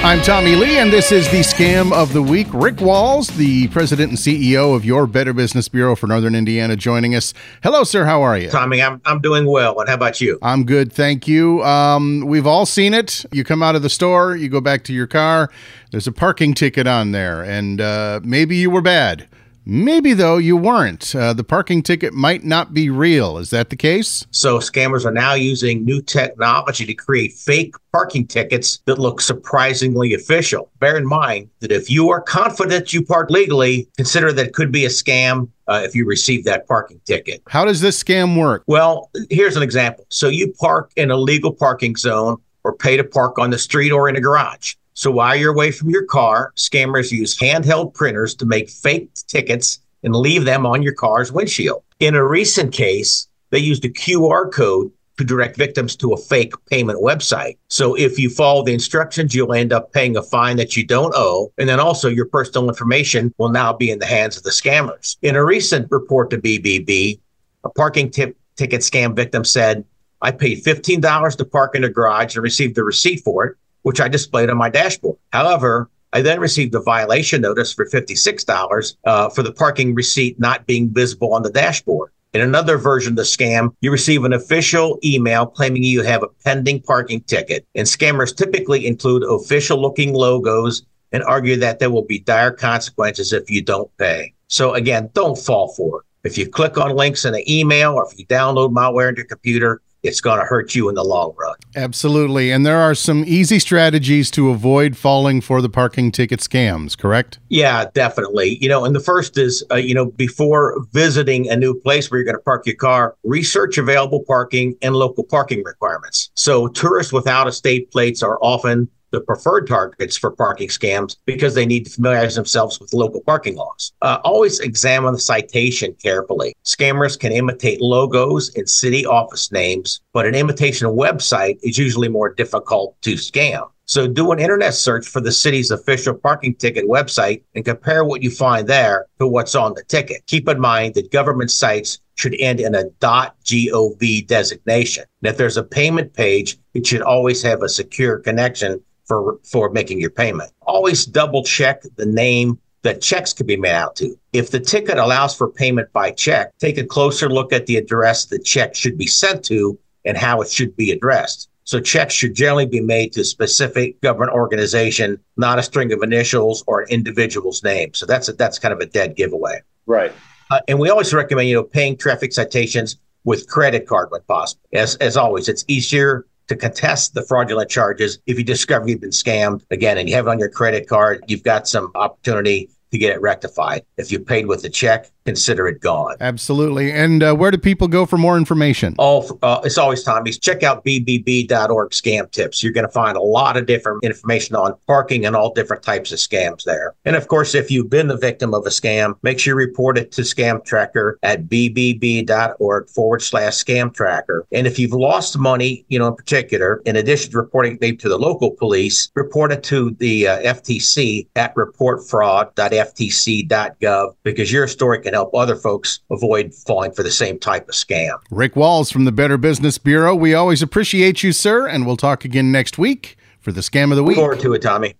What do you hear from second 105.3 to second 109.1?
for the parking ticket scams, correct? Yeah, definitely. You know, and the